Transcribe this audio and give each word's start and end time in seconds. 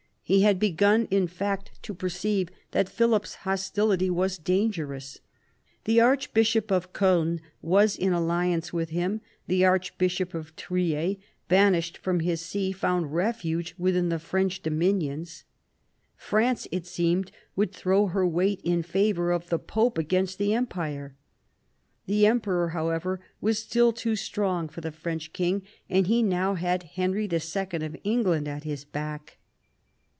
He 0.23 0.43
had 0.43 0.59
begun 0.59 1.09
in 1.11 1.27
fact 1.27 1.71
to 1.83 1.93
perceive 1.93 2.47
that 2.71 2.87
Philip's 2.87 3.35
hostility 3.43 4.09
was 4.09 4.37
dangerous. 4.37 5.19
The 5.83 5.99
archbishop 5.99 6.71
of 6.71 6.93
Koln 6.93 7.41
was 7.61 7.97
in 7.97 8.13
alliance 8.13 8.71
with 8.71 8.91
him: 8.91 9.19
the 9.47 9.65
archbishop 9.65 10.33
of 10.33 10.55
Trier, 10.55 11.15
banished 11.49 11.97
from 11.97 12.21
his 12.21 12.39
see, 12.39 12.71
found 12.71 13.13
refuge 13.13 13.75
within 13.77 14.07
the 14.07 14.19
French 14.19 14.61
dominions. 14.63 15.43
France, 16.15 16.65
it 16.71 16.85
seemed, 16.85 17.33
would 17.57 17.73
throw 17.73 18.07
her 18.07 18.25
weight 18.25 18.61
in 18.63 18.83
favour 18.83 19.33
of 19.33 19.49
the 19.49 19.59
pope 19.59 19.97
against 19.97 20.37
the 20.37 20.53
Empire. 20.53 21.13
The 22.05 22.25
emperor, 22.25 22.69
however, 22.69 23.19
was 23.41 23.59
still 23.59 23.91
too 23.91 24.15
strong 24.15 24.69
for 24.69 24.79
the 24.79 24.91
French 24.93 25.33
king, 25.33 25.63
and 25.89 26.07
he 26.07 26.23
now 26.23 26.53
had 26.55 26.83
Henry 26.95 27.27
II. 27.29 27.41
of 27.85 27.97
England 28.05 28.47
at 28.47 28.63
his 28.63 28.85
back. 28.85 29.37